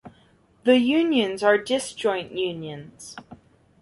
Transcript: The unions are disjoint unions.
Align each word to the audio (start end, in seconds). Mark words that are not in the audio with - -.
The 0.63 0.79
unions 0.79 1.43
are 1.43 1.59
disjoint 1.59 2.31
unions. 2.35 3.15